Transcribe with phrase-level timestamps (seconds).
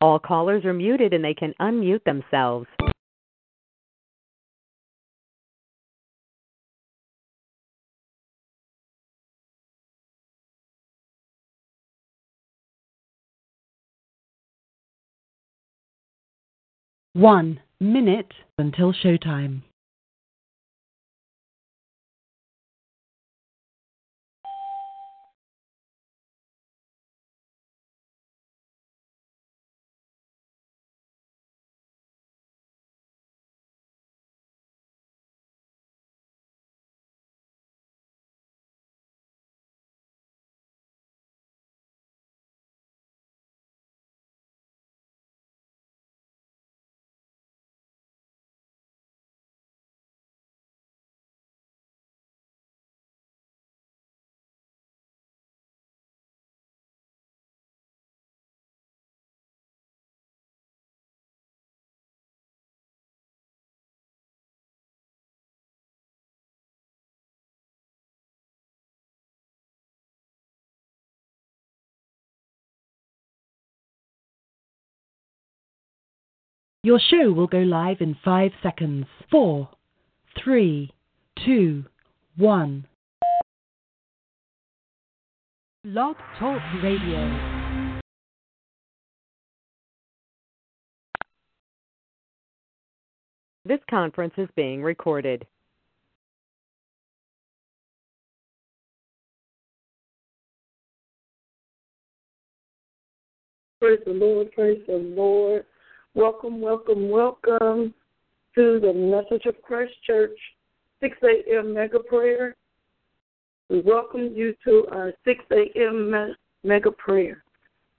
[0.00, 2.66] All callers are muted and they can unmute themselves.
[17.12, 19.62] One minute until showtime.
[76.82, 79.04] Your show will go live in five seconds.
[79.30, 79.68] Four,
[80.42, 80.90] three,
[81.44, 81.84] two,
[82.38, 82.86] one.
[85.84, 88.00] Blog Talk Radio.
[93.66, 95.46] This conference is being recorded.
[103.80, 105.66] Praise the Lord, praise the Lord.
[106.16, 107.94] Welcome, welcome, welcome
[108.56, 110.36] to the Message of Christ Church
[111.00, 111.72] 6 a.m.
[111.72, 112.56] mega prayer.
[113.68, 116.10] We welcome you to our 6 a.m.
[116.10, 116.34] me-
[116.64, 117.44] mega prayer.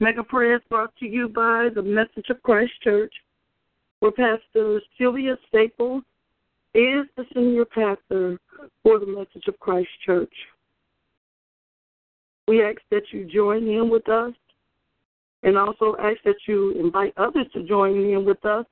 [0.01, 3.13] Mega prayer is brought to you by the Message of Christ Church,
[4.01, 6.03] where Pastor Sylvia Staples
[6.73, 8.37] is the senior pastor
[8.83, 10.33] for the Message of Christ Church.
[12.49, 14.33] We ask that you join in with us
[15.43, 18.65] and also ask that you invite others to join in with us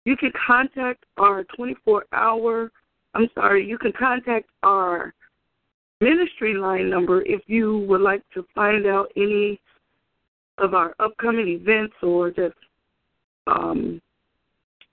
[0.04, 2.70] You can contact our 24 hour,
[3.14, 5.12] I'm sorry, you can contact our
[6.00, 9.60] ministry line number if you would like to find out any
[10.58, 12.56] of our upcoming events or just
[13.46, 14.00] um,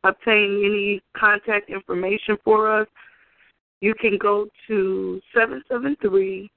[0.04, 2.88] obtain any contact information for us,
[3.82, 6.50] you can go to 773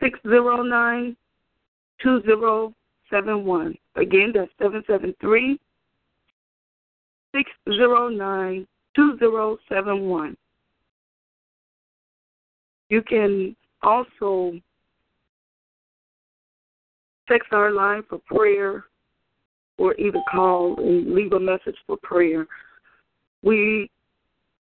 [0.00, 1.16] 609
[2.02, 3.78] 2071.
[3.96, 5.58] Again, that's 773
[7.34, 10.36] 609 2071.
[12.88, 14.52] You can also
[17.28, 18.84] text our line for prayer
[19.78, 22.46] or either call and leave a message for prayer.
[23.42, 23.90] We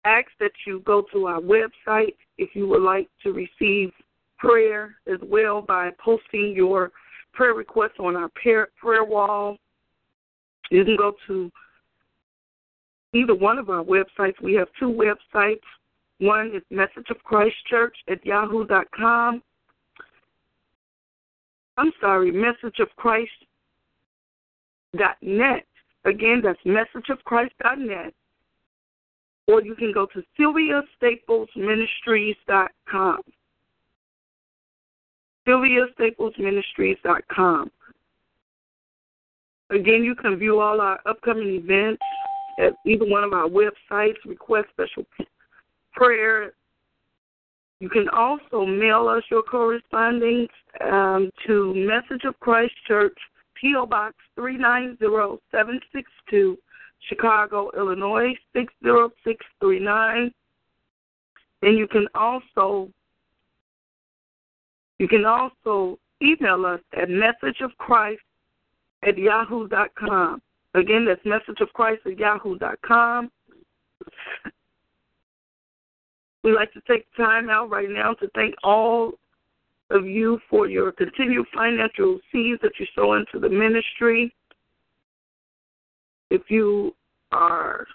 [0.04, 3.92] ask that you go to our website if you would like to receive
[4.38, 6.90] prayer as well by posting your
[7.32, 9.56] prayer requests on our prayer, prayer wall.
[10.70, 11.50] You can go to
[13.14, 14.40] either one of our websites.
[14.42, 15.60] We have two websites.
[16.18, 19.42] One is Message of Christ Church at yahoo.com.
[21.76, 23.30] I'm sorry, Message of Christ
[24.96, 25.64] dot net.
[26.04, 28.12] Again, that's Message of Christ dot net.
[29.48, 33.20] Or you can go to Sylvia Staples Ministries dot com.
[35.46, 37.70] Sylvia Staples Ministries dot com.
[39.70, 42.02] Again, you can view all our upcoming events
[42.58, 45.04] at either one of our websites, request special
[45.94, 46.52] prayer.
[47.80, 50.50] You can also mail us your correspondence
[50.84, 53.16] um, to Message of Christ Church,
[53.62, 53.86] P.O.
[53.86, 56.58] Box 390762,
[57.08, 60.32] Chicago, Illinois 60639.
[61.62, 62.90] And you can also
[64.98, 68.18] you can also email us at messageofchrist
[69.04, 70.42] at yahoo.com.
[70.74, 73.30] Again, that's messageofchrist at yahoo.com.
[76.42, 79.12] We'd like to take time out right now to thank all
[79.92, 84.34] of you for your continued financial seeds that you sow into the ministry.
[86.30, 86.94] If you
[87.30, 87.86] are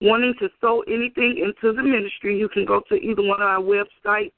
[0.00, 3.60] wanting to sow anything into the ministry, you can go to either one of our
[3.60, 4.32] websites,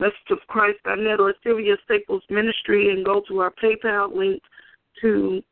[0.00, 4.42] messageofchrist.net or Sylvia Staples Ministry, and go to our PayPal link
[5.00, 5.42] to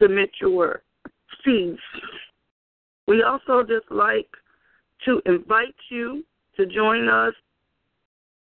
[0.00, 0.82] submit your
[1.44, 1.78] seeds.
[3.06, 4.28] We also just like
[5.04, 6.24] to invite you
[6.56, 7.34] to join us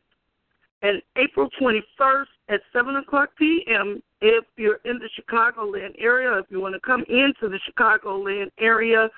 [0.82, 4.02] and April 21st at 7 o'clock p.m.
[4.20, 9.08] If you're in the Chicagoland area, if you want to come into the Chicagoland area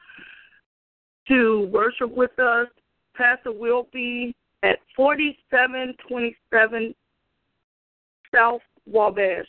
[1.28, 2.68] to worship with us,
[3.14, 6.94] Pastor will be at 4727
[8.34, 9.46] South Wabash.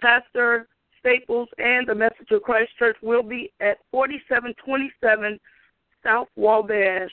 [0.00, 0.66] Pastor
[1.00, 5.38] Staples and the Message of Christ Church will be at 4727
[6.04, 7.10] South Wabash.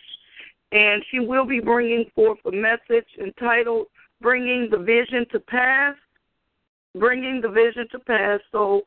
[0.72, 3.88] And she will be bringing forth a message entitled
[4.22, 5.96] Bringing the Vision to Pass.
[6.96, 8.40] Bringing the Vision to Pass.
[8.52, 8.82] So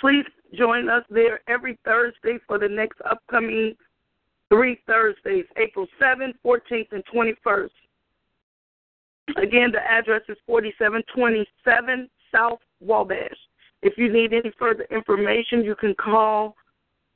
[0.00, 0.24] please
[0.54, 3.74] join us there every Thursday for the next upcoming
[4.48, 7.70] three Thursdays, April 7th, 14th, and 21st.
[9.36, 13.30] Again, the address is 4727 South Wabash.
[13.82, 16.54] If you need any further information, you can call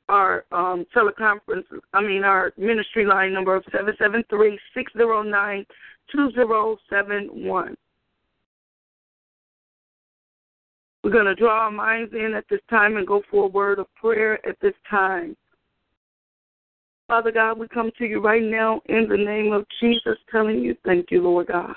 [0.09, 5.65] our um, teleconference, I mean, our ministry line number of 773 609
[6.11, 7.75] 2071.
[11.03, 13.79] We're going to draw our minds in at this time and go for a word
[13.79, 15.35] of prayer at this time.
[17.07, 20.75] Father God, we come to you right now in the name of Jesus, telling you
[20.85, 21.75] thank you, Lord God.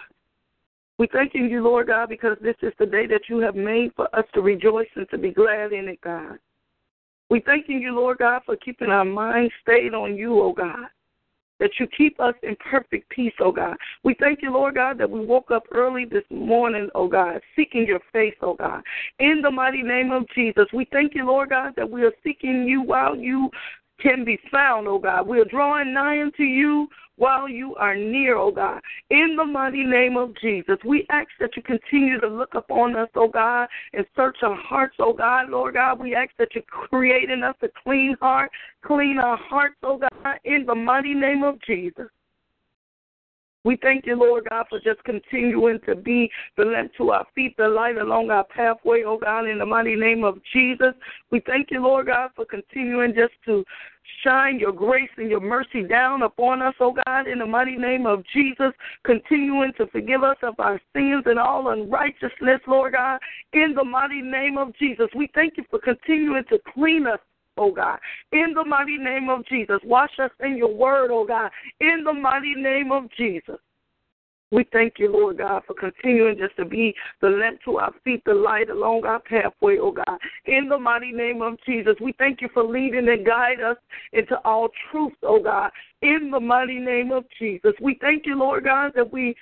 [1.01, 3.91] We thank you, you Lord God, because this is the day that you have made
[3.97, 6.39] for us to rejoice and to be glad in it, God.
[7.31, 10.89] We thank you, Lord God, for keeping our minds stayed on you, oh God.
[11.59, 13.79] That you keep us in perfect peace, oh God.
[14.05, 17.87] We thank you, Lord God, that we woke up early this morning, oh God, seeking
[17.87, 18.83] your face, oh God.
[19.21, 22.65] In the mighty name of Jesus, we thank you, Lord God, that we are seeking
[22.65, 23.49] you while you
[24.03, 25.27] can be found, oh God.
[25.27, 28.81] We are drawing nigh unto you while you are near, oh God.
[29.11, 33.09] In the mighty name of Jesus, we ask that you continue to look upon us,
[33.15, 35.51] oh God, and search our hearts, oh God.
[35.51, 38.51] Lord God, we ask that you create in us a clean heart,
[38.85, 42.07] clean our hearts, oh God, in the mighty name of Jesus.
[43.65, 47.57] We thank you, Lord God, for just continuing to be the lamp to our feet,
[47.59, 50.95] the light along our pathway, oh God, in the mighty name of Jesus.
[51.31, 53.65] We thank you, Lord God, for continuing just to
[54.25, 58.07] shine your grace and your mercy down upon us, oh God, in the mighty name
[58.07, 58.73] of Jesus,
[59.05, 63.21] continuing to forgive us of our sins and all unrighteousness, Lord God,
[63.53, 65.09] in the mighty name of Jesus.
[65.15, 67.21] We thank you for continuing to clean us
[67.57, 67.99] oh God.
[68.33, 69.79] In the mighty name of Jesus.
[69.85, 71.51] Wash us in your word, oh God.
[71.81, 73.59] In the mighty name of Jesus.
[74.53, 78.25] We thank you, Lord God, for continuing just to be the lamp to our feet,
[78.25, 80.19] the light along our pathway, oh God.
[80.47, 83.77] In the mighty name of Jesus, we thank you for leading and guide us
[84.13, 85.71] into all truth, oh God.
[86.03, 89.37] In the mighty name of Jesus, we thank you, Lord God, that we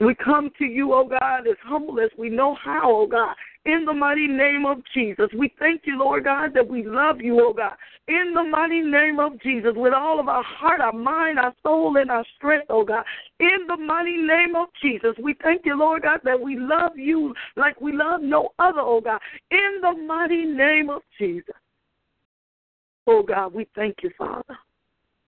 [0.00, 3.34] we come to you, oh God, as humble as we know how, oh God
[3.64, 5.28] in the mighty name of Jesus.
[5.36, 7.74] We thank you, Lord God, that we love you, oh God,
[8.06, 11.96] in the mighty name of Jesus, with all of our heart, our mind, our soul,
[11.96, 13.04] and our strength, oh God,
[13.40, 15.14] in the mighty name of Jesus.
[15.22, 19.00] We thank you, Lord God, that we love you like we love no other, oh
[19.00, 21.54] God, in the mighty name of Jesus.
[23.06, 24.58] Oh God, we thank you, Father.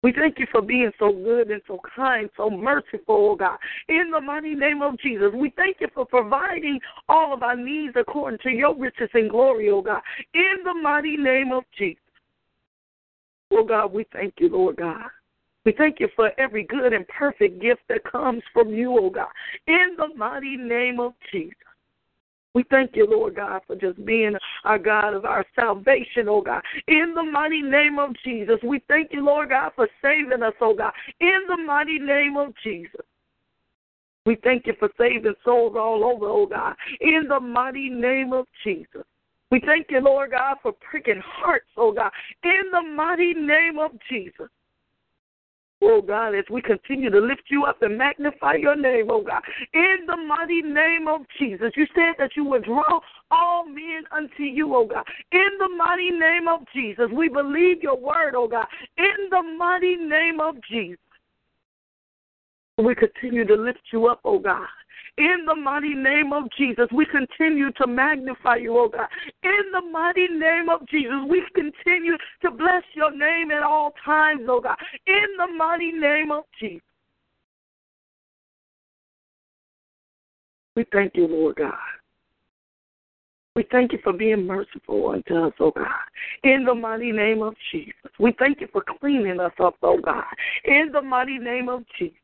[0.01, 3.57] We thank you for being so good and so kind, so merciful, oh God.
[3.89, 6.79] In the mighty name of Jesus, we thank you for providing
[7.09, 10.01] all of our needs according to your riches and glory, oh God.
[10.33, 12.01] In the mighty name of Jesus.
[13.51, 15.09] Oh God, we thank you, Lord God.
[15.65, 19.27] We thank you for every good and perfect gift that comes from you, oh God.
[19.67, 21.55] In the mighty name of Jesus.
[22.55, 26.61] We thank you, Lord God, for just being our God of our salvation, oh God.
[26.87, 30.73] In the mighty name of Jesus, we thank you, Lord God, for saving us, oh
[30.73, 30.91] God.
[31.19, 33.05] In the mighty name of Jesus.
[34.25, 36.75] We thank you for saving souls all over, oh God.
[37.01, 39.03] In the mighty name of Jesus.
[39.51, 42.11] We thank you, Lord God, for pricking hearts, oh God.
[42.43, 44.47] In the mighty name of Jesus.
[45.81, 49.41] Oh God, as we continue to lift you up and magnify your name, oh God,
[49.73, 51.71] in the mighty name of Jesus.
[51.77, 52.99] You said that you would draw
[53.31, 55.05] all men unto you, oh God.
[55.31, 58.67] In the mighty name of Jesus, we believe your word, oh God.
[58.97, 60.99] In the mighty name of Jesus,
[62.77, 64.67] we continue to lift you up, oh God.
[65.19, 69.09] In the mighty name of Jesus, we continue to magnify you, oh God.
[69.43, 74.43] In the mighty name of Jesus, we continue to bless your name at all times,
[74.47, 74.77] oh God.
[75.07, 76.81] In the mighty name of Jesus.
[80.77, 81.73] We thank you, Lord God.
[83.57, 85.87] We thank you for being merciful unto us, oh God.
[86.45, 87.93] In the mighty name of Jesus.
[88.19, 90.23] We thank you for cleaning us up, oh God.
[90.63, 92.15] In the mighty name of Jesus.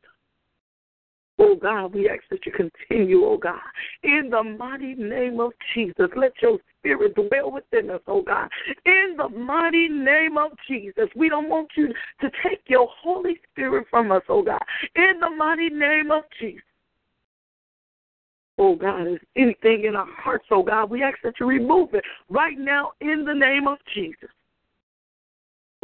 [1.38, 3.60] Oh God, we ask that you continue, oh God,
[4.02, 6.08] in the mighty name of Jesus.
[6.16, 8.48] Let your spirit dwell within us, oh God.
[8.86, 11.08] In the mighty name of Jesus.
[11.14, 14.62] We don't want you to take your Holy Spirit from us, oh God.
[14.94, 16.62] In the mighty name of Jesus.
[18.58, 22.04] Oh God, is anything in our hearts, oh God, we ask that you remove it
[22.30, 24.30] right now in the name of Jesus.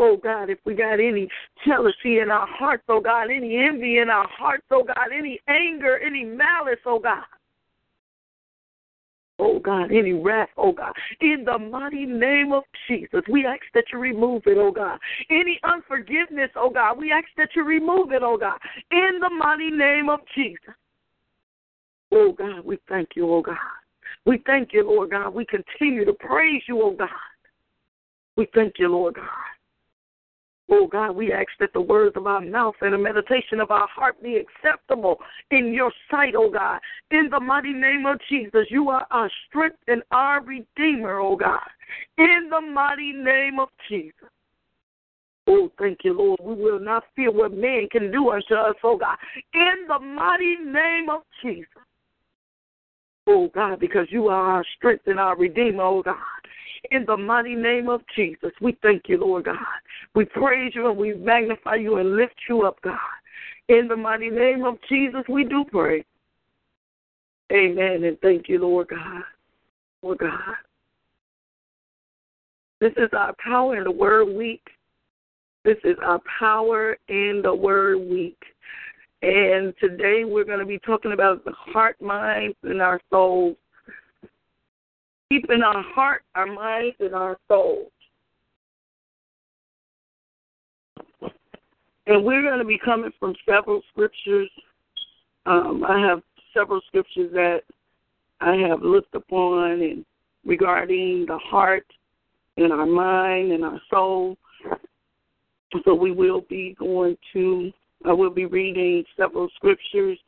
[0.05, 1.29] Oh God, if we got any
[1.65, 5.97] jealousy in our hearts, oh God, any envy in our hearts, oh God, any anger,
[6.05, 7.23] any malice, oh God.
[9.39, 10.93] Oh God, any wrath, oh God.
[11.21, 14.99] In the mighty name of Jesus, we ask that you remove it, oh God.
[15.31, 18.59] Any unforgiveness, oh God, we ask that you remove it, oh God.
[18.91, 20.75] In the mighty name of Jesus.
[22.11, 23.57] Oh God, we thank you, oh God.
[24.27, 25.33] We thank you, Lord God.
[25.33, 27.09] We continue to praise you, oh God.
[28.37, 29.52] We thank you, Lord God.
[30.75, 33.87] Oh God, we ask that the words of our mouth and the meditation of our
[33.89, 35.19] heart be acceptable
[35.51, 36.81] in your sight, oh God.
[37.11, 41.61] In the mighty name of Jesus, you are our strength and our Redeemer, oh God.
[42.17, 44.31] In the mighty name of Jesus.
[45.47, 46.41] Oh, thank you, Lord.
[46.43, 49.19] We will not fear what man can do unto us, oh God.
[49.53, 51.67] In the mighty name of Jesus.
[53.27, 56.17] Oh God, because you are our strength and our Redeemer, oh God
[56.91, 58.51] in the mighty name of Jesus.
[58.61, 59.57] We thank you, Lord God.
[60.15, 62.99] We praise you and we magnify you and lift you up, God.
[63.69, 66.05] In the mighty name of Jesus, we do pray.
[67.53, 68.05] Amen.
[68.05, 69.23] And thank you, Lord God.
[70.03, 70.57] Lord God.
[72.81, 74.67] This is our power in the word week.
[75.65, 78.43] This is our power in the word week.
[79.23, 83.57] And today we're going to be talking about the heart, mind, and our souls
[85.33, 87.91] keeping our heart, our minds, and our souls.
[92.07, 94.51] And we're going to be coming from several scriptures.
[95.47, 96.23] Um, I have
[96.53, 97.61] several scriptures that
[98.41, 100.05] I have looked upon and
[100.45, 101.87] regarding the heart
[102.59, 104.37] and our mind and our soul.
[105.87, 107.73] So we will be going to
[108.05, 110.19] I will be reading several scriptures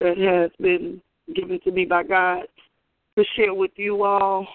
[0.00, 1.02] that has been
[1.34, 2.44] given to me by God
[3.16, 4.46] to share with you all.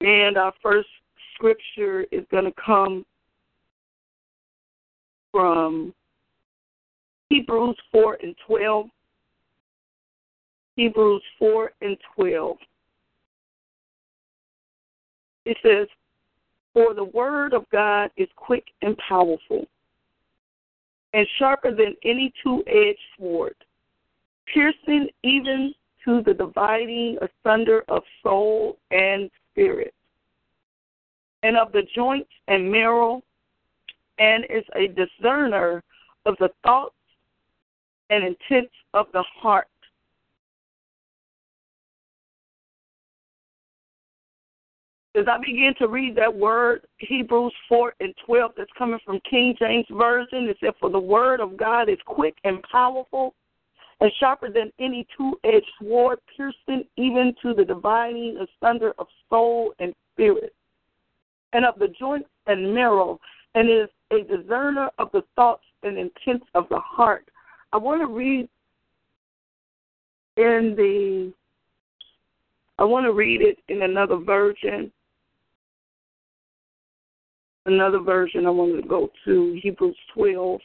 [0.00, 0.88] And our first
[1.34, 3.04] scripture is going to come
[5.30, 5.94] from
[7.30, 8.86] Hebrews 4 and 12.
[10.76, 12.56] Hebrews 4 and 12.
[15.44, 15.88] It says,
[16.72, 19.66] For the word of God is quick and powerful,
[21.14, 23.54] and sharper than any two edged sword,
[24.52, 29.94] piercing even to the dividing asunder of soul and spirit,
[31.42, 33.22] and of the joints and marrow,
[34.18, 35.82] and is a discerner
[36.26, 36.94] of the thoughts
[38.10, 39.66] and intents of the heart.
[45.14, 49.54] As I begin to read that word, Hebrews 4 and 12, that's coming from King
[49.58, 53.34] James Version, it said, For the word of God is quick and powerful
[54.02, 59.72] and sharper than any two edged sword, piercing even to the dividing asunder of soul
[59.78, 60.52] and spirit,
[61.52, 63.20] and of the joints and marrow,
[63.54, 67.28] and is a discerner of the thoughts and intents of the heart.
[67.72, 68.48] I want to read
[70.36, 71.32] in the
[72.80, 74.90] I want to read it in another version.
[77.66, 80.60] Another version I want to go to Hebrews 12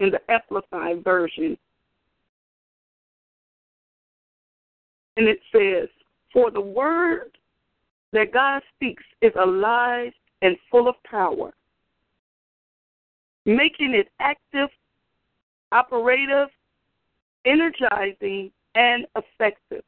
[0.00, 1.56] in the amplified version.
[5.16, 5.88] And it says,
[6.32, 7.36] For the word
[8.12, 10.12] that God speaks is alive
[10.42, 11.52] and full of power,
[13.44, 14.68] making it active,
[15.72, 16.48] operative,
[17.44, 19.82] energizing, and effective.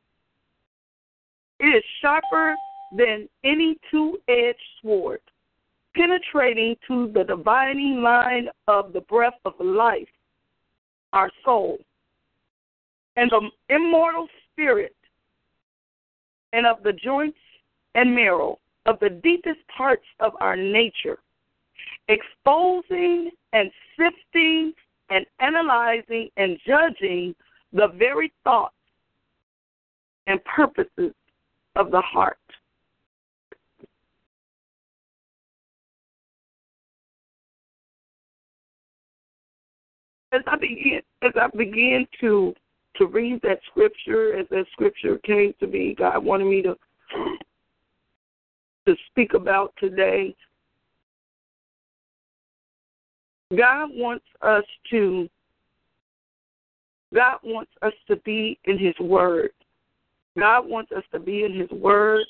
[1.60, 2.54] It is sharper
[2.96, 5.20] than any two edged sword,
[6.00, 10.08] penetrating to the dividing line of the breath of life,
[11.12, 11.78] our soul,
[13.16, 14.94] and the immortal spirit,
[16.52, 17.38] and of the joints
[17.94, 21.18] and marrow of the deepest parts of our nature,
[22.08, 24.72] exposing and sifting
[25.10, 27.34] and analyzing and judging
[27.72, 28.74] the very thoughts
[30.26, 31.12] and purposes
[31.76, 32.38] of the heart.
[40.32, 42.54] As I begin, as I began to
[42.96, 46.76] to read that scripture, as that scripture came to me, God wanted me to
[48.86, 50.34] to speak about today.
[53.56, 55.28] God wants us to
[57.12, 59.50] God wants us to be in his word.
[60.38, 62.24] God wants us to be in his word.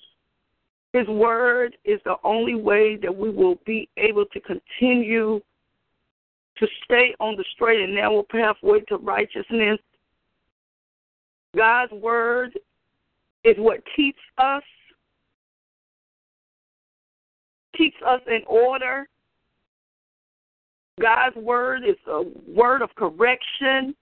[0.93, 5.41] His word is the only way that we will be able to continue
[6.61, 9.79] to stay on the straight and narrow pathway to righteousness.
[11.57, 12.59] God's word
[13.43, 14.63] is what keeps us
[17.77, 19.09] keeps us in order.
[21.01, 23.95] God's word is a word of correction.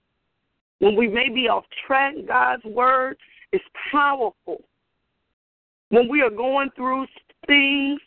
[0.80, 3.16] When we may be off track, God's word
[3.52, 3.60] is
[3.92, 4.64] powerful.
[5.90, 7.06] When we are going through
[7.46, 8.00] things,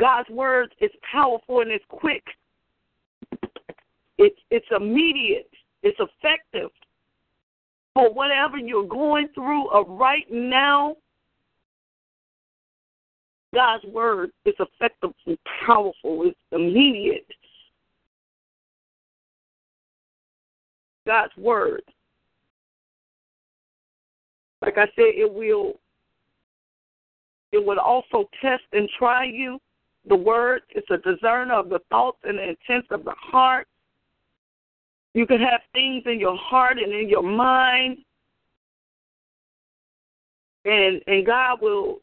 [0.00, 2.24] God's word is powerful and it's quick.
[4.18, 5.50] It's it's immediate.
[5.82, 6.70] It's effective.
[7.94, 10.96] For whatever you're going through uh, right now,
[13.54, 16.24] God's word is effective and powerful.
[16.24, 17.26] It's immediate.
[21.06, 21.82] God's word.
[24.60, 25.74] Like I said, it will
[27.52, 29.58] it will also test and try you.
[30.08, 33.66] The word is a discerner of the thoughts and the intents of the heart.
[35.16, 37.96] You can have things in your heart and in your mind.
[40.66, 42.00] And and God will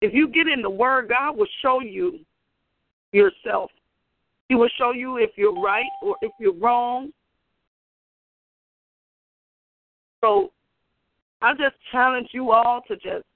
[0.00, 2.20] if you get in the word, God will show you
[3.12, 3.70] yourself.
[4.48, 7.10] He will show you if you're right or if you're wrong.
[10.24, 10.52] So
[11.42, 13.26] I just challenge you all to just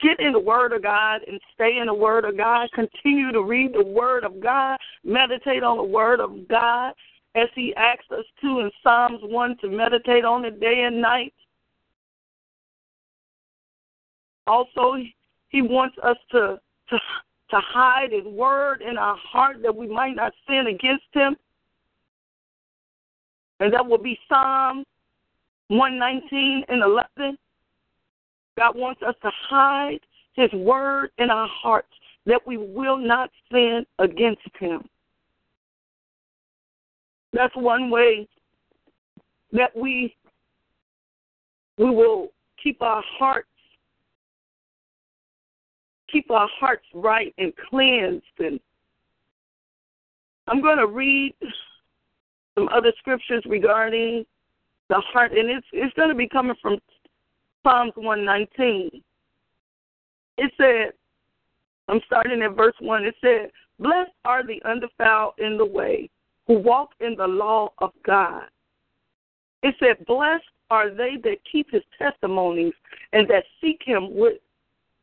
[0.00, 2.70] get in the Word of God and stay in the Word of God.
[2.72, 4.78] Continue to read the Word of God.
[5.04, 6.94] Meditate on the Word of God
[7.34, 11.34] as He asks us to in Psalms 1 to meditate on it day and night.
[14.46, 14.96] Also,
[15.48, 16.98] He wants us to, to,
[17.50, 21.36] to hide His Word in our heart that we might not sin against Him.
[23.60, 24.84] And that will be Psalm
[25.68, 27.38] 119 and 11.
[28.58, 30.00] God wants us to hide
[30.34, 31.92] his word in our hearts
[32.26, 34.82] that we will not sin against him.
[37.32, 38.28] That's one way
[39.52, 40.14] that we
[41.78, 42.28] we will
[42.62, 43.48] keep our hearts
[46.10, 48.60] keep our hearts right and cleansed and
[50.46, 51.34] I'm going to read
[52.54, 54.24] some other scriptures regarding
[54.88, 56.78] the heart and it's it's going to be coming from
[57.62, 59.02] Psalms 119.
[60.38, 60.92] It said
[61.88, 63.04] I'm starting at verse 1.
[63.04, 66.08] It said, Blessed are the undefiled in the way,
[66.46, 68.44] who walk in the law of God.
[69.62, 72.74] It said, Blessed are they that keep his testimonies
[73.12, 74.38] and that seek him with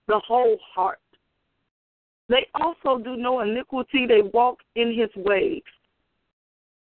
[0.07, 0.99] the whole heart.
[2.27, 5.63] They also do no iniquity, they walk in his ways.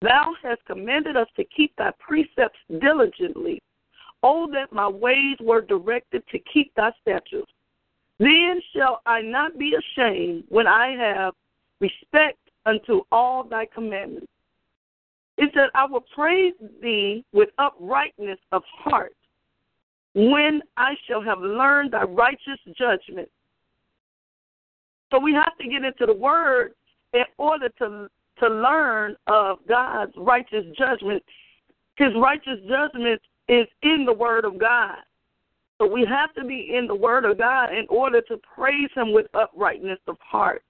[0.01, 3.61] Thou hast commanded us to keep thy precepts diligently.
[4.21, 7.51] Oh, that my ways were directed to keep thy statutes.
[8.19, 11.33] Then shall I not be ashamed when I have
[11.79, 14.27] respect unto all thy commandments.
[15.43, 19.15] It said, I will praise thee with uprightness of heart
[20.15, 23.29] when I shall have learned thy righteous judgment.
[25.11, 26.73] So we have to get into the word
[27.13, 31.21] in order to to learn of God's righteous judgment.
[31.97, 34.97] His righteous judgment is in the word of God.
[35.77, 39.11] So we have to be in the Word of God in order to praise Him
[39.11, 40.63] with uprightness of heart.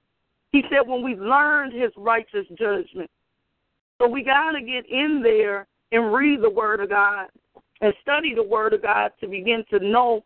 [0.52, 3.12] He said, when we've learned His righteous judgment.
[4.04, 7.28] So we got to get in there and read the Word of God
[7.80, 10.26] and study the Word of God to begin to know,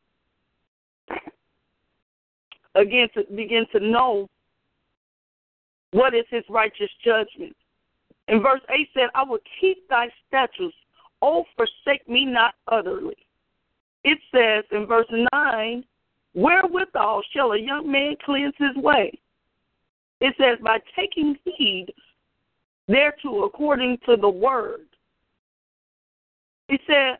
[2.73, 4.27] again, to begin to know
[5.91, 7.55] what is His righteous judgment.
[8.27, 10.75] In verse 8 said, I will keep thy statutes,
[11.21, 13.15] oh, forsake me not utterly
[14.07, 15.83] it says in verse 9,
[16.33, 19.11] Wherewithal shall a young man cleanse his way?
[20.21, 21.87] It says, By taking heed
[22.87, 24.87] thereto according to the word.
[26.67, 27.17] He said,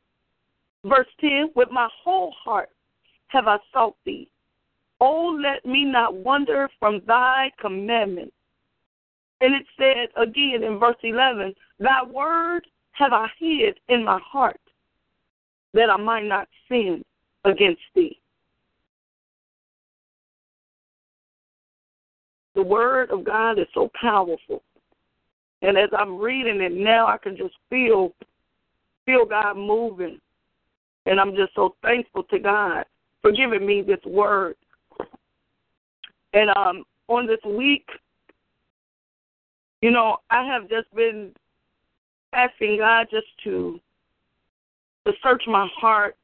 [0.86, 2.70] verse 10, With my whole heart
[3.28, 4.30] have I sought thee.
[5.00, 8.34] Oh, let me not wander from thy commandments.
[9.42, 14.60] And it said again in verse 11, Thy word have I hid in my heart
[15.74, 17.04] that I might not sin
[17.46, 18.20] against thee.
[22.56, 24.64] The word of God is so powerful.
[25.62, 28.14] And as I'm reading it now I can just feel
[29.06, 30.20] feel God moving.
[31.06, 32.86] And I'm just so thankful to God
[33.22, 34.56] for giving me this word.
[36.34, 37.88] And um on this week,
[39.82, 41.32] you know, I have just been
[42.34, 43.80] asking God just to
[45.06, 46.18] to search my heart,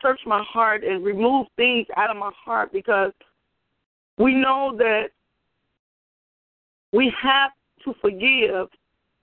[0.00, 3.12] search my heart and remove things out of my heart because
[4.16, 5.08] we know that
[6.92, 7.50] we have
[7.84, 8.68] to forgive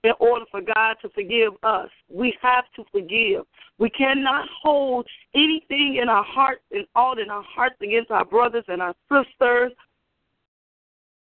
[0.06, 1.89] in order for God to forgive us.
[2.10, 3.46] We have to forgive.
[3.80, 8.65] We cannot hold anything in our hearts and all in our hearts against our brothers
[8.68, 9.72] and our sisters.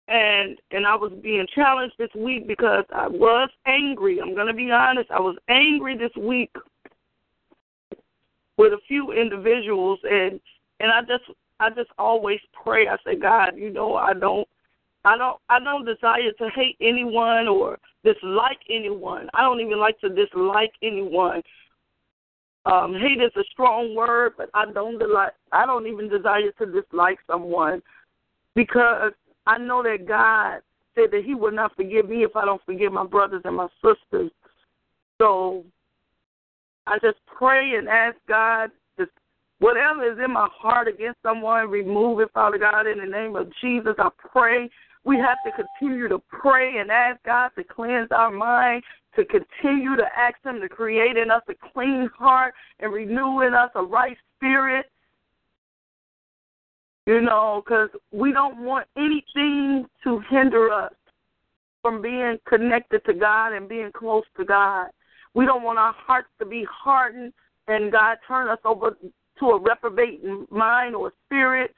[0.08, 4.20] And and I was being challenged this week because I was angry.
[4.20, 5.10] I'm gonna be honest.
[5.12, 6.50] I was angry this week
[8.58, 10.40] with a few individuals and
[10.80, 11.24] and I just
[11.60, 12.88] I just always pray.
[12.88, 14.48] I say, God, you know, I don't
[15.04, 19.28] I don't I don't desire to hate anyone or dislike anyone.
[19.34, 21.42] I don't even like to dislike anyone.
[22.64, 26.66] Um, hate is a strong word, but I don't like I don't even desire to
[26.66, 27.82] dislike someone
[28.54, 29.12] because
[29.46, 30.60] I know that God
[30.94, 33.68] said that He will not forgive me if I don't forgive my brothers and my
[33.82, 34.30] sisters.
[35.18, 35.64] So
[36.86, 39.06] I just pray and ask God to
[39.58, 43.50] whatever is in my heart against someone, remove it, Father God, in the name of
[43.60, 43.94] Jesus.
[43.98, 44.70] I pray.
[45.04, 48.84] We have to continue to pray and ask God to cleanse our mind,
[49.16, 53.52] to continue to ask Him to create in us a clean heart and renew in
[53.54, 54.86] us a right spirit.
[57.06, 60.92] You know, because we don't want anything to hinder us
[61.82, 64.86] from being connected to God and being close to God.
[65.34, 67.32] We don't want our hearts to be hardened
[67.66, 68.96] and God turn us over
[69.40, 71.74] to a reprobate mind or spirit.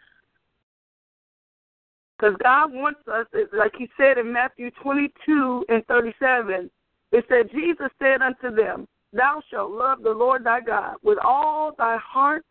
[2.24, 6.70] Because God wants us, like He said in Matthew 22 and 37,
[7.12, 11.74] it said, Jesus said unto them, Thou shalt love the Lord thy God with all
[11.76, 12.46] thy heart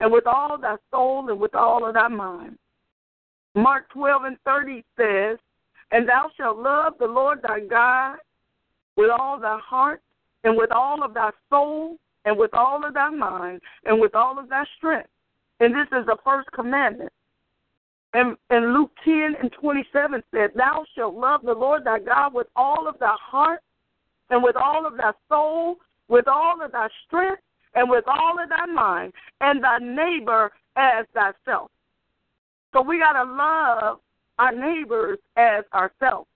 [0.00, 2.58] and with all thy soul and with all of thy mind.
[3.54, 5.38] Mark 12 and 30 says,
[5.92, 8.18] And thou shalt love the Lord thy God
[8.96, 10.02] with all thy heart
[10.44, 14.38] and with all of thy soul, and with all of thy mind, and with all
[14.38, 15.08] of thy strength.
[15.58, 17.10] And this is the first commandment.
[18.12, 22.48] And, and Luke 10 and 27 said, Thou shalt love the Lord thy God with
[22.56, 23.60] all of thy heart
[24.30, 25.76] and with all of thy soul,
[26.08, 27.42] with all of thy strength,
[27.74, 31.70] and with all of thy mind, and thy neighbor as thyself.
[32.72, 34.00] So we got to love
[34.38, 36.28] our neighbors as ourselves.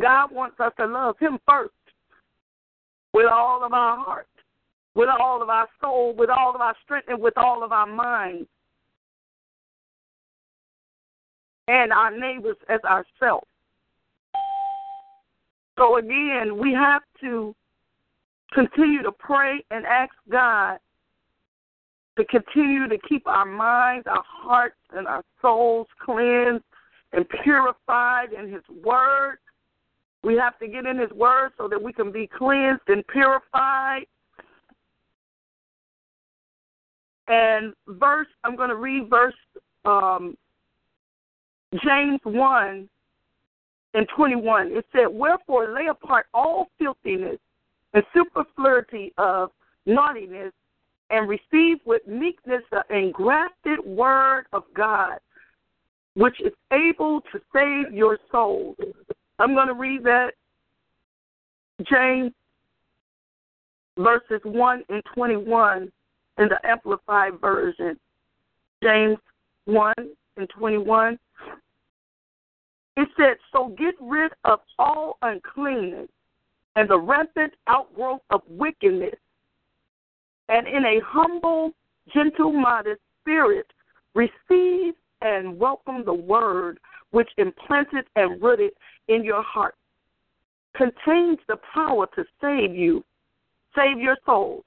[0.00, 1.72] God wants us to love Him first
[3.12, 4.28] with all of our heart,
[4.98, 7.86] with all of our soul, with all of our strength, and with all of our
[7.86, 8.48] mind.
[11.68, 13.46] And our neighbors as ourselves.
[15.78, 17.54] So again, we have to
[18.52, 20.78] continue to pray and ask God
[22.16, 26.64] to continue to keep our minds, our hearts, and our souls cleansed
[27.12, 29.38] and purified in His Word.
[30.24, 34.06] We have to get in His Word so that we can be cleansed and purified.
[37.28, 39.34] And verse, I'm going to read verse
[39.84, 40.36] um,
[41.84, 42.88] James 1
[43.94, 44.68] and 21.
[44.68, 47.38] It said, Wherefore lay apart all filthiness
[47.92, 49.50] and superfluity of
[49.86, 50.52] naughtiness
[51.10, 55.18] and receive with meekness the engrafted word of God,
[56.14, 58.76] which is able to save your souls.
[59.38, 60.32] I'm going to read that,
[61.90, 62.32] James,
[63.98, 65.90] verses 1 and 21
[66.38, 67.98] in the Amplified Version.
[68.82, 69.18] James
[69.64, 69.94] 1
[70.36, 71.18] and 21.
[72.96, 76.08] It said, So get rid of all uncleanness
[76.76, 79.14] and the rampant outgrowth of wickedness,
[80.48, 81.72] and in a humble,
[82.12, 83.66] gentle, modest spirit,
[84.14, 86.78] receive and welcome the word
[87.10, 88.72] which implanted and rooted
[89.08, 89.74] in your heart
[90.76, 93.04] contains the power to save you,
[93.74, 94.64] save your soul.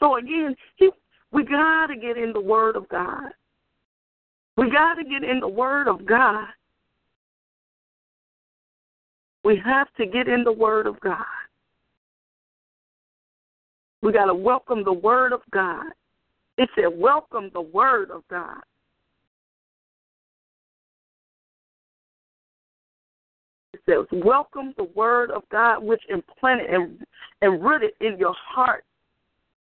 [0.00, 0.90] So again, he,
[1.34, 3.32] we got to get in the Word of God.
[4.56, 6.46] We got to get in the Word of God.
[9.42, 11.18] We have to get in the Word of God.
[14.00, 15.86] We got to welcome the Word of God.
[16.56, 18.60] It said, welcome the Word of God.
[23.72, 27.04] It says, welcome the Word of God, which implanted and,
[27.42, 28.84] and rooted in your heart.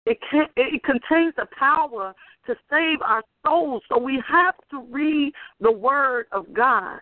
[0.06, 2.14] It, can, it contains the power
[2.46, 3.82] to save our souls.
[3.90, 7.00] So we have to read the Word of God.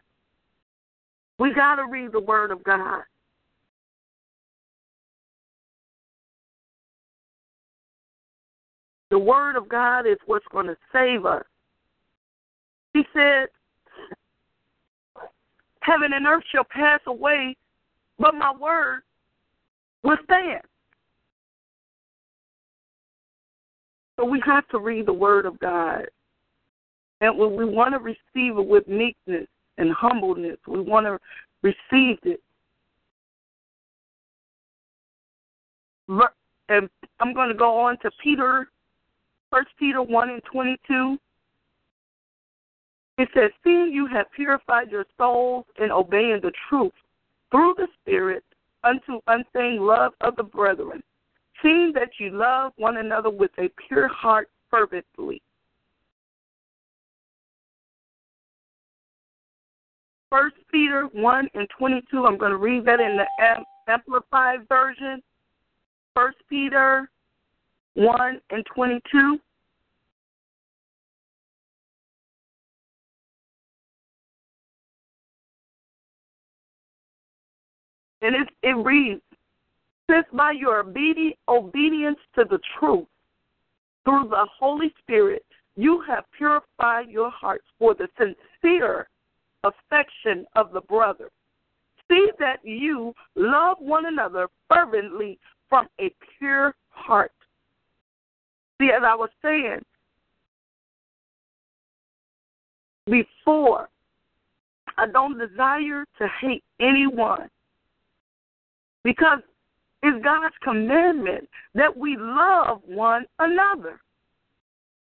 [1.40, 3.02] We got to read the Word of God.
[9.10, 11.44] The Word of God is what's going to save us.
[12.94, 13.48] He said,
[15.82, 17.58] Heaven and earth shall pass away,
[18.20, 19.02] but my word
[20.04, 20.62] will stand.
[24.22, 26.06] So we have to read the Word of God.
[27.22, 29.48] And when we want to receive it with meekness
[29.80, 31.18] and humbleness, we want to
[31.64, 32.40] receive it.
[36.70, 36.88] And
[37.20, 38.68] I'm going to go on to Peter,
[39.50, 41.18] First Peter 1 and 22.
[43.18, 46.94] It says, Seeing you have purified your souls in obeying the truth
[47.50, 48.44] through the Spirit
[48.84, 51.02] unto unfeigned love of the brethren,
[51.62, 55.42] seeing that you love one another with a pure heart fervently.
[60.30, 63.26] First Peter 1 and 22, I'm going to read that in the
[63.92, 65.22] Amplified Version.
[66.16, 67.10] First Peter
[67.96, 69.40] 1 and 22.
[78.24, 79.22] And it, it reads,
[80.12, 80.80] Since by your
[81.48, 83.08] obedience to the truth,
[84.04, 85.46] through the Holy Spirit,
[85.78, 89.08] you have purified your hearts for the sincere
[89.64, 91.30] affection of the brother.
[92.10, 97.32] See that you love one another fervently from a pure heart.
[98.82, 99.80] See, as I was saying
[103.06, 103.88] before,
[104.98, 107.50] I don't desire to hate anyone
[109.04, 109.40] because
[110.04, 114.00] it's God's commandment that we love one another.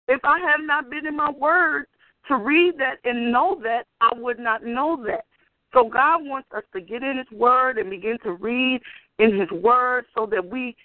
[0.08, 1.86] If I have not been in my word
[2.28, 5.24] to read that and know that, I would not know that.
[5.72, 8.80] So God wants us to get in His Word and begin to read
[9.18, 10.76] in His Word so that we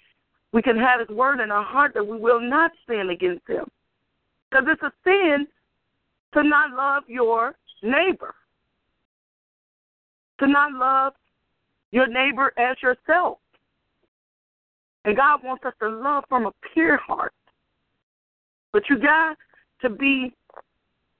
[0.52, 3.64] we can have His Word in our heart that we will not sin against Him.
[4.50, 5.46] Because it's a sin
[6.34, 8.34] to not love your neighbor,
[10.38, 11.14] to not love
[11.90, 13.38] your neighbor as yourself.
[15.06, 17.32] And God wants us to love from a pure heart.
[18.72, 19.36] But you got
[19.82, 20.34] to be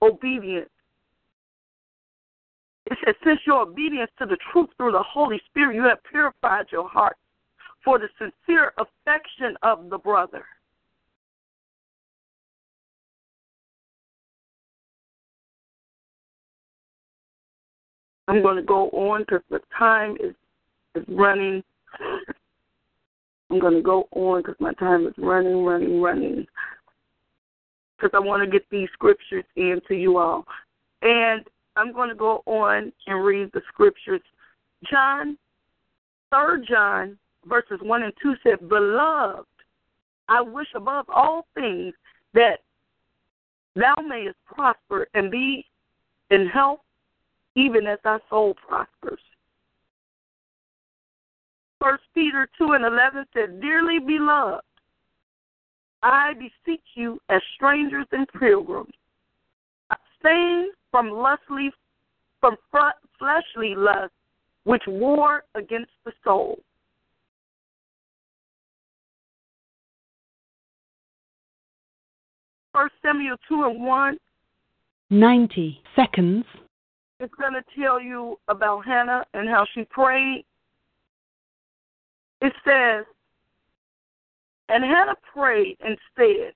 [0.02, 0.68] obedient.
[2.86, 6.66] It says, since your obedience to the truth through the Holy Spirit, you have purified
[6.70, 7.16] your heart
[7.84, 10.44] for the sincere affection of the brother.
[18.28, 20.34] I'm going to go on because the time is
[20.96, 21.62] is running.
[23.50, 26.46] I'm going to go on because my time is running, running, running.
[27.96, 30.44] Because I want to get these scriptures into you all.
[31.02, 31.44] And
[31.76, 34.20] I'm going to go on and read the scriptures.
[34.90, 35.38] John,
[36.30, 39.46] 3 John, verses 1 and 2 said, Beloved,
[40.28, 41.94] I wish above all things
[42.34, 42.60] that
[43.76, 45.64] thou mayest prosper and be
[46.30, 46.80] in health,
[47.54, 49.20] even as thy soul prospers.
[51.80, 54.62] First Peter 2 and 11 said, Dearly beloved,
[56.02, 58.92] I beseech you as strangers and pilgrims,
[59.90, 61.70] abstain from lustly,
[62.40, 64.12] from fleshly lust,
[64.64, 66.58] which war against the soul.
[72.72, 74.18] First Samuel 2 and 1.
[75.08, 76.44] 90 seconds.
[77.20, 80.44] It's going to tell you about Hannah and how she prayed
[82.40, 83.04] it says,
[84.68, 86.52] And Hannah prayed and said,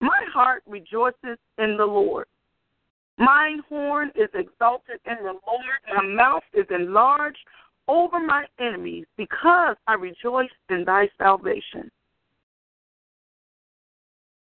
[0.00, 2.26] My heart rejoices in the Lord.
[3.16, 5.78] Mine horn is exalted in the Lord.
[5.94, 7.38] My mouth is enlarged
[7.86, 11.90] over my enemies because I rejoice in thy salvation.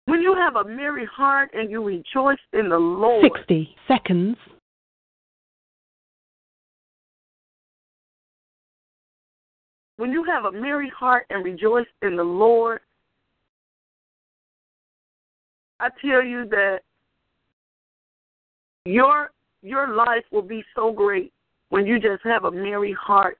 [0.06, 4.36] When you have a merry heart and you rejoice in the Lord, 60 seconds.
[9.96, 12.80] When you have a merry heart and rejoice in the Lord,
[15.80, 16.80] I tell you that
[18.84, 19.30] your
[19.62, 21.32] your life will be so great
[21.70, 23.38] when you just have a merry heart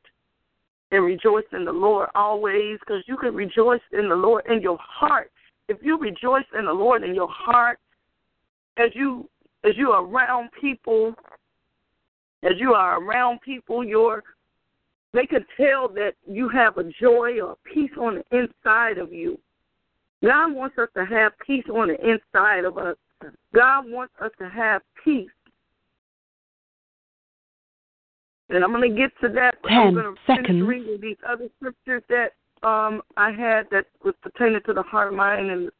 [0.90, 4.79] and rejoice in the Lord always because you can rejoice in the Lord in your
[4.81, 5.31] heart.
[5.69, 7.79] If you rejoice in the Lord in your heart
[8.77, 9.29] as you
[9.64, 11.14] as you are around people
[12.43, 14.23] as you are around people your
[15.14, 19.12] they could tell that you have a joy or a peace on the inside of
[19.12, 19.38] you.
[20.22, 22.96] God wants us to have peace on the inside of us.
[23.55, 25.31] God wants us to have peace.
[28.50, 29.55] And I'm going to get to that.
[29.66, 30.46] Ten I'm going to seconds.
[30.48, 32.33] finish reading these other scriptures that
[32.66, 35.70] um, I had that was pertaining to the heart, mind, and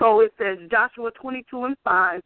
[0.00, 2.22] so it says Joshua 22 and 5.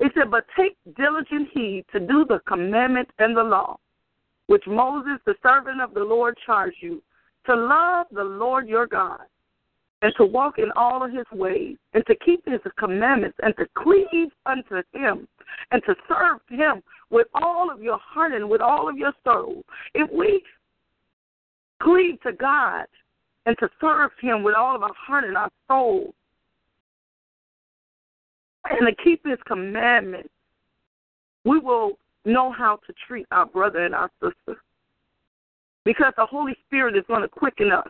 [0.00, 3.78] It said, But take diligent heed to do the commandment and the law
[4.48, 7.02] which Moses, the servant of the Lord, charged you,
[7.46, 9.20] to love the Lord your God,
[10.02, 13.66] and to walk in all of his ways, and to keep his commandments, and to
[13.74, 15.28] cleave unto him,
[15.70, 19.62] and to serve him with all of your heart and with all of your soul.
[19.94, 20.42] If we
[21.82, 22.86] cleave to God
[23.46, 26.14] and to serve him with all of our heart and our soul,
[28.70, 30.28] and to keep his commandments,
[31.44, 34.60] we will know how to treat our brother and our sister.
[35.84, 37.88] Because the Holy Spirit is going to quicken us.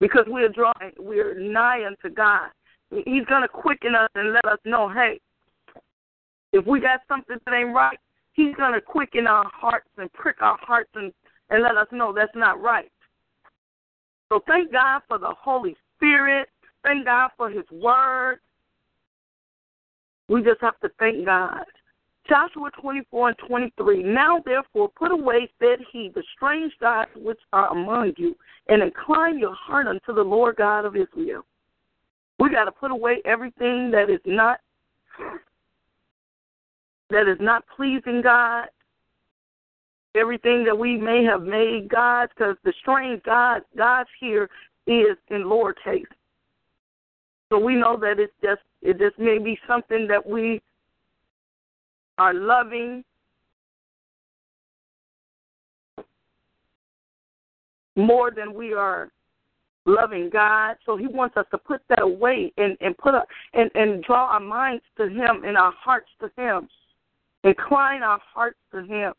[0.00, 2.50] Because we're drawing, we're nigh unto God.
[2.90, 5.20] He's going to quicken us and let us know, hey,
[6.52, 7.98] if we got something that ain't right,
[8.32, 11.12] He's going to quicken our hearts and prick our hearts and,
[11.50, 12.90] and let us know that's not right.
[14.28, 16.48] So thank God for the Holy Spirit.
[16.84, 18.38] Thank God for His Word.
[20.28, 21.64] We just have to thank God.
[22.28, 24.02] Joshua 24 and 23.
[24.02, 28.36] Now, therefore, put away, said he, the strange gods which are among you,
[28.68, 31.44] and incline your heart unto the Lord God of Israel.
[32.38, 34.60] We got to put away everything that is not
[37.10, 38.66] that is not pleasing God.
[40.14, 44.48] Everything that we may have made gods, because the strange gods, gods here
[44.86, 46.04] is in lowercase.
[47.50, 50.60] So we know that it's just it just may be something that we
[52.18, 53.04] are loving,
[57.96, 59.10] more than we are
[59.86, 60.76] loving God.
[60.84, 63.22] So He wants us to put that away and and put a,
[63.54, 66.68] and and draw our minds to Him and our hearts to Him.
[67.44, 69.12] Incline our hearts to Him.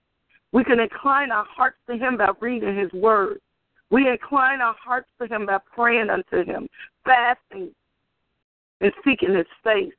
[0.52, 3.40] We can incline our hearts to Him by reading His Word.
[3.92, 6.68] We incline our hearts to Him by praying unto Him,
[7.06, 7.72] fasting,
[8.82, 9.94] and seeking His face.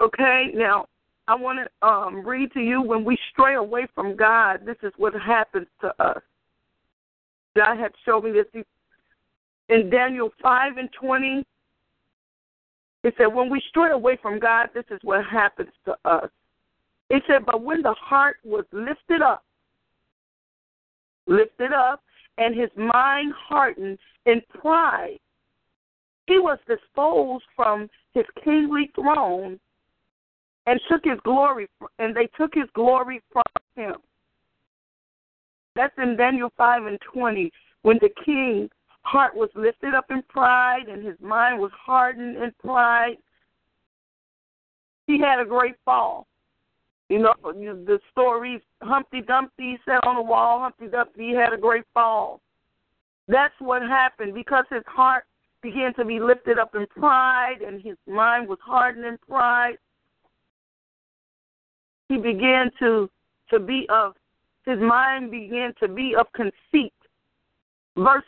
[0.00, 0.86] Okay, now
[1.28, 4.92] I want to um, read to you when we stray away from God, this is
[4.96, 6.20] what happens to us.
[7.56, 8.64] God had showed me this.
[9.68, 11.44] in Daniel 5 and 20,
[13.04, 16.28] it said, When we stray away from God, this is what happens to us.
[17.10, 19.44] It said, But when the heart was lifted up,
[21.26, 22.02] lifted up,
[22.38, 25.18] and his mind hardened in pride,
[26.26, 29.60] he was disposed from his kingly throne
[30.66, 33.42] and took his glory, and they took his glory from
[33.76, 33.94] him.
[35.76, 37.50] That's in Daniel 5 and 20,
[37.82, 38.70] when the king's
[39.02, 43.16] heart was lifted up in pride and his mind was hardened in pride.
[45.06, 46.26] He had a great fall.
[47.10, 51.84] You know, the stories, Humpty Dumpty sat on the wall, Humpty Dumpty had a great
[51.92, 52.40] fall.
[53.28, 55.24] That's what happened because his heart
[55.62, 59.76] began to be lifted up in pride and his mind was hardened in pride.
[62.08, 63.10] He began to
[63.50, 64.14] to be of
[64.64, 66.92] his mind began to be of conceit.
[67.96, 68.24] Verse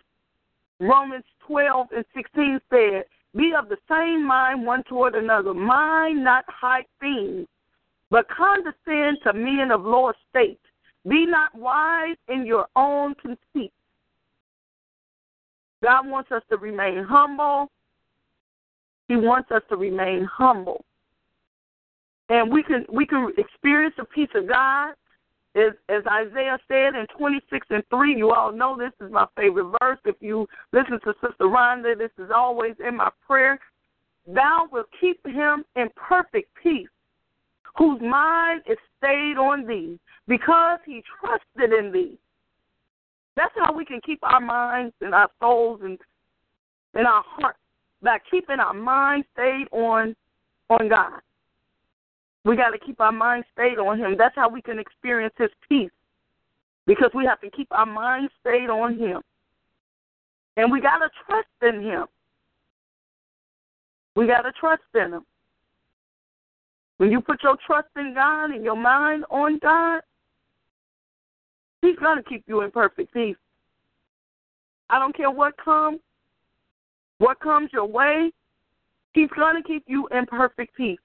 [0.80, 3.04] Romans 12 and 16 said,
[3.34, 7.46] Be of the same mind one toward another, mind not high things,
[8.10, 10.60] but condescend to men of low estate.
[11.08, 13.72] Be not wise in your own conceit.
[15.82, 17.70] God wants us to remain humble.
[19.08, 20.84] He wants us to remain humble.
[22.28, 24.94] And we can we can experience the peace of God
[25.56, 29.72] as, as Isaiah said in 26 and 3, you all know this is my favorite
[29.80, 29.98] verse.
[30.04, 33.58] If you listen to Sister Rhonda, this is always in my prayer.
[34.26, 36.88] Thou wilt keep him in perfect peace,
[37.78, 39.98] whose mind is stayed on thee,
[40.28, 42.18] because he trusted in thee.
[43.36, 45.98] That's how we can keep our minds and our souls and,
[46.94, 47.58] and our hearts
[48.02, 50.14] by keeping our mind stayed on
[50.68, 51.20] on God.
[52.46, 54.14] We got to keep our mind stayed on Him.
[54.16, 55.90] That's how we can experience His peace.
[56.86, 59.20] Because we have to keep our mind stayed on Him.
[60.56, 62.06] And we got to trust in Him.
[64.14, 65.26] We got to trust in Him.
[66.98, 70.02] When you put your trust in God and your mind on God,
[71.82, 73.36] He's going to keep you in perfect peace.
[74.88, 75.98] I don't care what comes,
[77.18, 78.30] what comes your way,
[79.14, 80.98] He's going to keep you in perfect peace.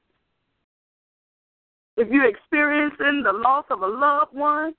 [1.98, 4.74] If you're experiencing the loss of a loved one,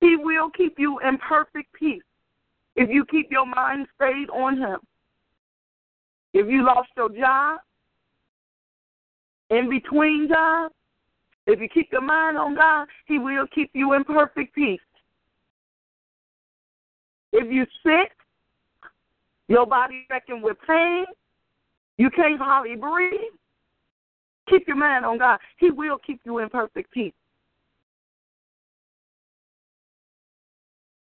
[0.00, 2.02] He will keep you in perfect peace
[2.76, 4.78] if you keep your mind stayed on Him.
[6.34, 7.60] If you lost your job,
[9.50, 10.74] in between jobs,
[11.46, 14.80] if you keep your mind on God, He will keep you in perfect peace.
[17.32, 18.12] If you're sick,
[19.48, 21.04] your body wrecking with pain,
[21.98, 23.32] you can't hardly breathe,
[24.48, 25.38] Keep your mind on God.
[25.58, 27.12] He will keep you in perfect peace.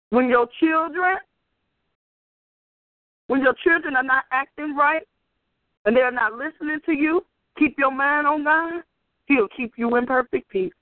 [0.09, 1.17] When your children,
[3.27, 5.07] when your children are not acting right
[5.85, 7.25] and they're not listening to you,
[7.57, 8.83] keep your mind on God.
[9.27, 10.73] He'll keep you in perfect peace.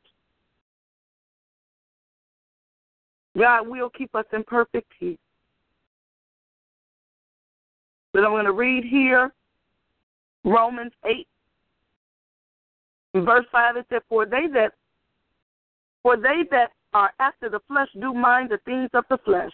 [3.37, 5.17] God will keep us in perfect peace.
[8.13, 9.31] But I'm going to read here
[10.43, 11.25] Romans 8 in
[13.25, 14.73] verse five it said, For they that
[16.03, 19.51] for they that are after the flesh do mind the things of the flesh,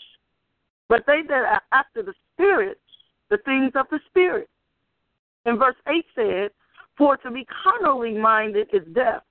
[0.90, 2.80] but they that are after the spirit,
[3.30, 4.50] the things of the spirit.
[5.46, 6.52] And verse eight said,
[6.98, 9.24] For to be carnally minded is death,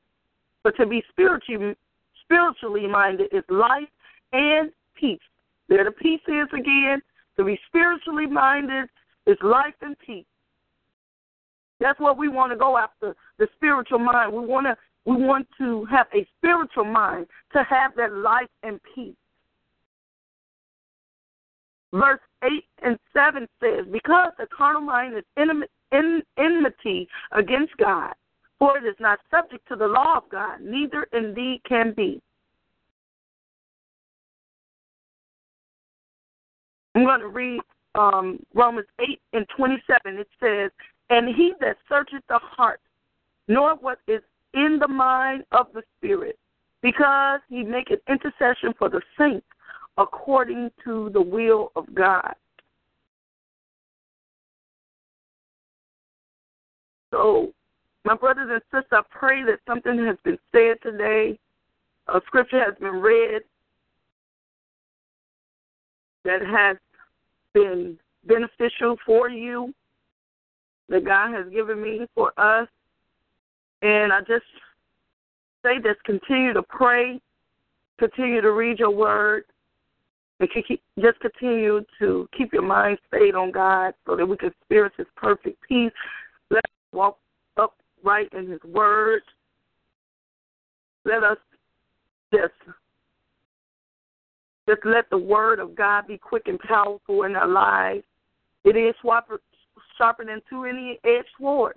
[0.62, 1.76] but to be spiritually
[2.24, 3.88] spiritually minded is life
[4.32, 5.20] and peace.
[5.68, 7.02] There the peace is again.
[7.36, 8.88] To be spiritually minded
[9.26, 10.26] is life and peace.
[11.80, 14.32] That's what we want to go after the spiritual mind.
[14.32, 18.80] We want to we want to have a spiritual mind to have that life and
[18.94, 19.16] peace.
[21.92, 22.50] Verse 8
[22.82, 25.24] and 7 says, Because the carnal mind is
[26.38, 28.14] enmity against God,
[28.58, 32.22] for it is not subject to the law of God, neither indeed can be.
[36.94, 37.60] I'm going to read
[37.94, 40.18] um, Romans 8 and 27.
[40.18, 40.70] It says,
[41.10, 42.80] and he that searcheth the heart,
[43.48, 44.20] nor what is
[44.54, 46.38] in the mind of the Spirit,
[46.82, 49.46] because he maketh intercession for the saints
[49.98, 52.34] according to the will of God.
[57.12, 57.52] So,
[58.04, 61.38] my brothers and sisters, I pray that something has been said today,
[62.08, 63.42] a scripture has been read
[66.24, 66.76] that has
[67.52, 69.74] been beneficial for you
[70.88, 72.68] that God has given me for us.
[73.82, 74.44] And I just
[75.64, 77.20] say this continue to pray,
[77.98, 79.44] continue to read your word,
[80.40, 80.48] And
[81.00, 85.06] just continue to keep your mind stayed on God so that we can experience His
[85.16, 85.92] perfect peace.
[86.50, 87.18] Let us walk
[87.56, 89.22] upright in His Word.
[91.04, 91.38] Let us
[92.32, 92.52] just
[94.68, 98.04] just let the Word of God be quick and powerful in our lives.
[98.64, 99.40] It is sharper,
[99.98, 101.76] sharper than two any edged sword.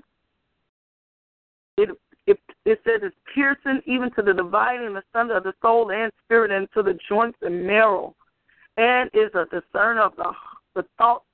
[1.78, 1.90] It
[2.28, 6.12] it it says it's piercing even to the dividing the asunder of the soul and
[6.24, 8.16] spirit and to the joints and marrow,
[8.78, 10.32] and is a discerner of the
[10.76, 11.26] the thoughts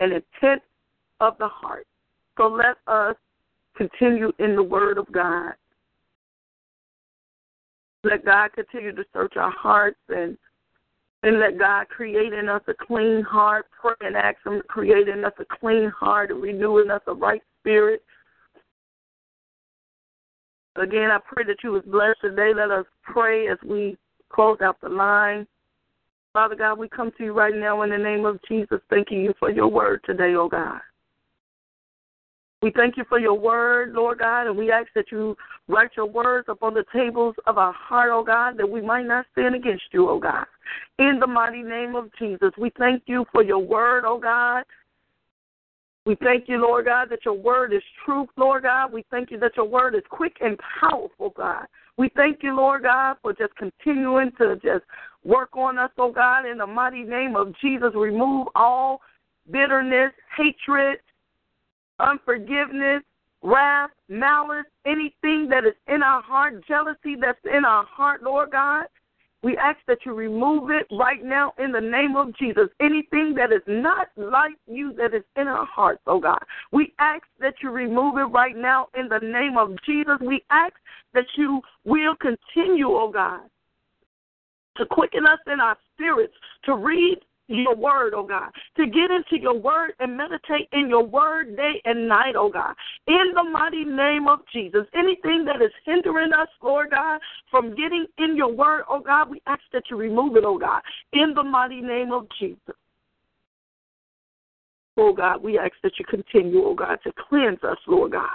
[0.00, 0.62] and intent
[1.20, 1.86] of the heart.
[2.36, 3.16] So let us
[3.76, 5.52] continue in the Word of God.
[8.02, 10.38] Let God continue to search our hearts and
[11.22, 13.66] and let God create in us a clean heart.
[13.78, 17.02] Pray and ask Him to create in us a clean heart and renew in us
[17.06, 18.02] a right spirit.
[20.76, 22.52] Again, I pray that you was blessed today.
[22.54, 23.96] Let us pray as we
[24.32, 25.46] close out the line.
[26.32, 29.34] Father God, we come to you right now in the name of Jesus, thanking you
[29.38, 30.80] for your word today, oh God.
[32.62, 35.34] We thank you for your word, Lord God, and we ask that you
[35.66, 39.26] write your words upon the tables of our heart, oh God, that we might not
[39.34, 40.44] sin against you, oh God.
[40.98, 44.64] In the mighty name of Jesus, we thank you for your word, oh God.
[46.10, 48.92] We thank you, Lord God, that your word is truth, Lord God.
[48.92, 51.66] We thank you that your word is quick and powerful, God.
[51.98, 54.84] We thank you, Lord God, for just continuing to just
[55.22, 57.90] work on us, oh God, in the mighty name of Jesus.
[57.94, 59.00] Remove all
[59.52, 60.98] bitterness, hatred,
[62.00, 63.04] unforgiveness,
[63.44, 68.86] wrath, malice, anything that is in our heart, jealousy that's in our heart, Lord God.
[69.42, 72.68] We ask that you remove it right now in the name of Jesus.
[72.78, 76.40] Anything that is not like you that is in our hearts, oh God.
[76.72, 80.18] We ask that you remove it right now in the name of Jesus.
[80.20, 80.74] We ask
[81.14, 83.40] that you will continue, oh God,
[84.76, 86.34] to quicken us in our spirits,
[86.64, 87.18] to read
[87.58, 91.80] your word, oh God, to get into your word and meditate in your word day
[91.84, 92.74] and night, oh God.
[93.06, 97.20] In the mighty name of Jesus, anything that is hindering us, Lord God,
[97.50, 100.82] from getting in your word, oh God, we ask that you remove it, oh God,
[101.12, 102.76] in the mighty name of Jesus.
[104.96, 108.28] Oh God, we ask that you continue, oh God, to cleanse us, Lord God.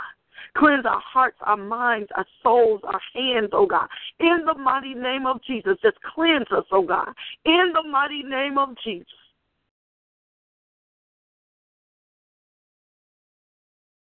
[0.58, 3.88] Cleanse our hearts, our minds, our souls, our hands, oh God.
[4.20, 7.10] In the mighty name of Jesus, just cleanse us, oh God.
[7.46, 9.08] In the mighty name of Jesus.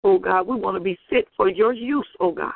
[0.04, 2.52] Oh God, we want to be fit for your use, oh God.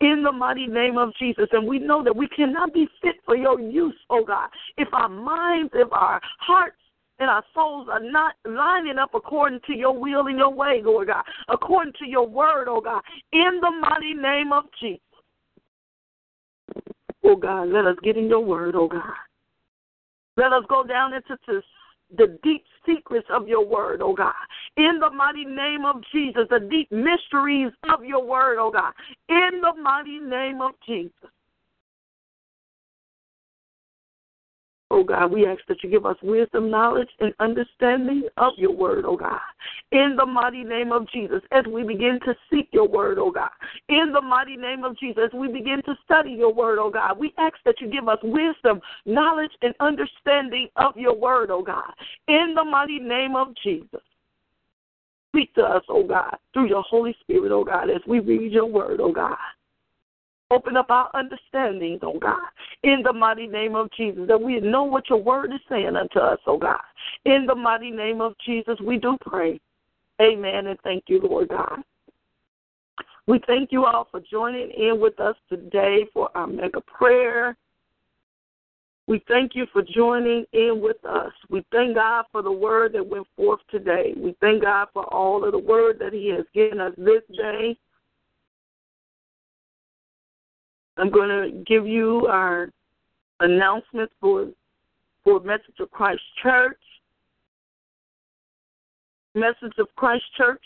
[0.00, 1.46] In the mighty name of Jesus.
[1.52, 5.08] And we know that we cannot be fit for your use, oh God, if our
[5.08, 6.76] minds, if our hearts,
[7.18, 11.08] and our souls are not lining up according to your will and your way, Lord
[11.08, 13.02] God, according to your word, oh God,
[13.32, 15.00] in the mighty name of Jesus.
[17.24, 19.02] Oh God, let us get in your word, oh God.
[20.36, 21.62] Let us go down into
[22.16, 24.34] the deep secrets of your word, oh God.
[24.76, 28.92] In the mighty name of Jesus, the deep mysteries of your word, oh God.
[29.28, 31.12] In the mighty name of Jesus.
[34.90, 39.04] Oh God, we ask that you give us wisdom, knowledge, and understanding of your word,
[39.06, 39.38] oh God.
[39.92, 43.50] In the mighty name of Jesus, as we begin to seek your word, oh God.
[43.90, 47.34] In the mighty name of Jesus, we begin to study your word, oh God, we
[47.36, 51.92] ask that you give us wisdom, knowledge, and understanding of your word, oh God.
[52.28, 54.00] In the mighty name of Jesus.
[55.32, 58.64] Speak to us, oh God, through your Holy Spirit, oh God, as we read your
[58.64, 59.36] word, oh God.
[60.50, 62.48] Open up our understandings, oh God,
[62.82, 66.18] in the mighty name of Jesus, that we know what your word is saying unto
[66.18, 66.80] us, oh God.
[67.26, 69.60] In the mighty name of Jesus, we do pray.
[70.22, 71.80] Amen, and thank you, Lord God.
[73.26, 77.54] We thank you all for joining in with us today for our mega prayer.
[79.06, 81.32] We thank you for joining in with us.
[81.50, 84.14] We thank God for the word that went forth today.
[84.16, 87.76] We thank God for all of the word that He has given us this day.
[90.98, 92.70] I'm going to give you our
[93.40, 94.48] announcement for
[95.24, 96.78] for Message of Christ Church.
[99.34, 100.62] Message of Christ Church.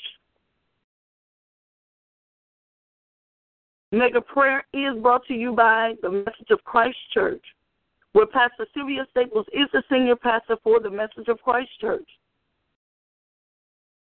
[3.90, 7.44] Mega Prayer is brought to you by the Message of Christ Church,
[8.12, 12.08] where Pastor Sylvia Staples is the senior pastor for the Message of Christ Church.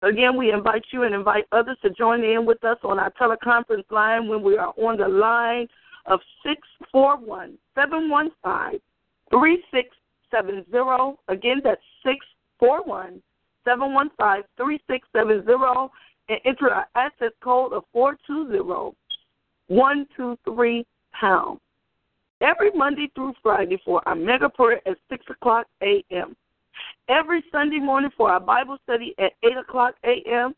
[0.02, 3.90] Again, we invite you and invite others to join in with us on our teleconference
[3.90, 5.66] line when we are on the line
[6.06, 8.80] of 641 715
[9.30, 11.18] 3670.
[11.28, 13.22] Again, that's 641
[13.64, 15.92] 715 3670
[16.28, 18.96] and enter our access code of 420
[19.68, 20.86] 123
[21.18, 21.58] pound.
[22.40, 26.36] Every Monday through Friday for our mega prayer at 6 o'clock a.m.
[27.08, 30.54] every Sunday morning for our Bible study at 8 o'clock a.m.,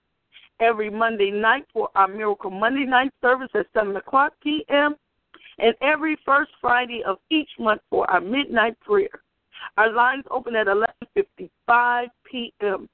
[0.61, 4.97] every Monday night for our Miracle Monday night service at 7 o'clock p.m.,
[5.59, 9.22] and every first Friday of each month for our midnight prayer.
[9.76, 12.88] Our lines open at 11:55 p.m.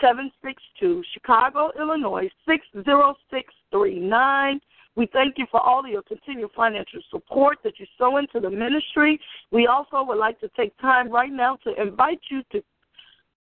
[0.00, 4.60] 762, Chicago, Illinois 60639.
[4.96, 8.50] We thank you for all of your continued financial support that you sow into the
[8.50, 9.20] ministry.
[9.50, 12.62] We also would like to take time right now to invite you to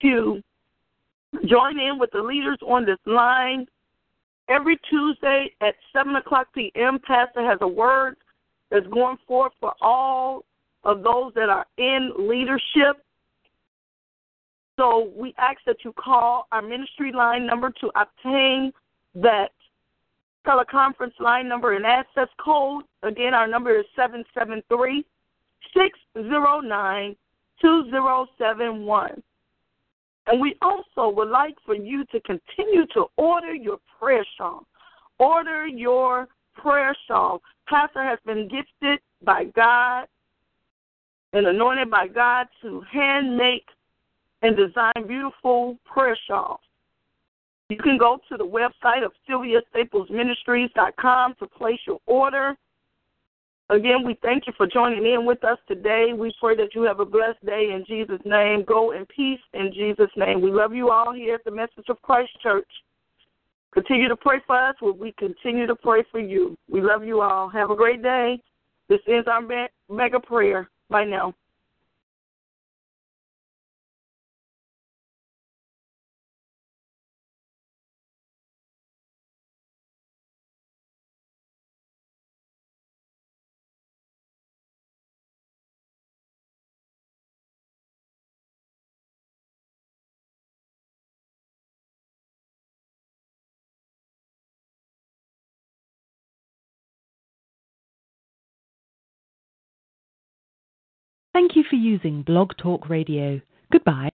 [0.03, 0.43] to
[1.47, 3.67] join in with the leaders on this line.
[4.49, 8.17] Every Tuesday at 7 o'clock p.m., Pastor has a word
[8.71, 10.45] that's going forth for all
[10.85, 13.04] of those that are in leadership.
[14.77, 18.73] So we ask that you call our ministry line number to obtain
[19.15, 19.53] that
[20.47, 22.85] teleconference line number and access code.
[23.03, 25.05] Again, our number is 773
[25.75, 27.17] 609
[27.61, 29.23] 2071.
[30.27, 34.67] And we also would like for you to continue to order your prayer shawl.
[35.19, 37.43] Order your prayer shawl.
[37.69, 40.07] Pastor has been gifted by God
[41.33, 43.67] and anointed by God to hand make
[44.45, 46.61] and design beautiful prayer shawls.
[47.71, 52.55] You can go to the website of SylviaStaplesMinistries.com to place your order.
[53.71, 56.13] Again, we thank you for joining in with us today.
[56.15, 58.65] We pray that you have a blessed day in Jesus' name.
[58.69, 60.43] Go in peace in Jesus' name.
[60.43, 62.69] We love you all here at the Message of Christ Church.
[63.73, 64.75] Continue to pray for us.
[64.83, 66.55] We continue to pray for you.
[66.71, 67.49] We love you all.
[67.49, 68.39] Have a great day.
[68.91, 69.41] This is our
[69.89, 70.69] mega prayer.
[70.91, 71.33] Bye now.
[101.85, 103.41] Using Blog Talk Radio.
[103.71, 104.14] Goodbye.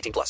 [0.01, 0.29] 18 plus.